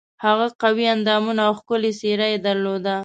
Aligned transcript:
هغه 0.25 0.47
قوي 0.61 0.85
اندامونه 0.95 1.41
او 1.47 1.53
ښکلې 1.59 1.91
څېره 1.99 2.27
یې 2.33 2.39
درلوده. 2.47 2.95